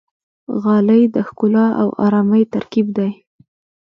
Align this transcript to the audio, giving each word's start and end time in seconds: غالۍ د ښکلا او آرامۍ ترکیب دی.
غالۍ 0.61 1.03
د 1.15 1.17
ښکلا 1.27 1.67
او 1.81 1.89
آرامۍ 2.05 2.43
ترکیب 2.53 2.87
دی. 2.97 3.09